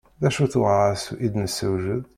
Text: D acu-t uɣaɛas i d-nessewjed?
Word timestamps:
D 0.21 0.23
acu-t 0.27 0.55
uɣaɛas 0.59 1.03
i 1.25 1.27
d-nessewjed? 1.33 2.03